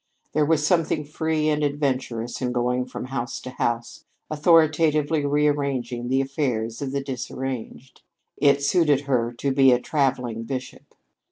[0.33, 6.21] There was something free and adventurous in going from house to house, authoritatively rearranging the
[6.21, 8.01] affairs of the disarranged.
[8.37, 10.95] It suited her to be "a traveling bishop."